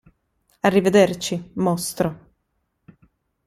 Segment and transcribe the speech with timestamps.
[0.63, 2.09] Arrivederci, mostro!